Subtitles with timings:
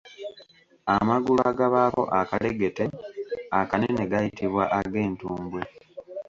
[0.95, 2.83] Amagulu akabaako akalegete
[3.59, 5.61] akanene gayitibwa ag’entumbwe.